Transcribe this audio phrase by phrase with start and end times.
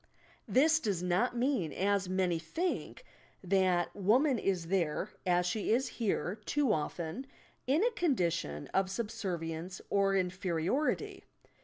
[0.47, 3.05] This does not mean, as many think,
[3.43, 7.27] that woman is there (as she is here, too often)
[7.67, 11.25] in a condition of subservience or inferiority.